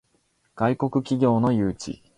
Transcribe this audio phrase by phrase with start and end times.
[0.55, 2.01] 外国企業の誘致